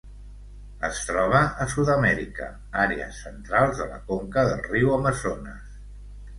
Es 0.87 1.01
troba 1.09 1.41
a 1.65 1.67
Sud-amèrica: 1.73 2.49
àrees 2.85 3.21
centrals 3.27 3.79
de 3.85 3.89
la 3.93 4.03
conca 4.11 4.49
del 4.51 4.67
riu 4.73 4.99
Amazones. 4.99 5.81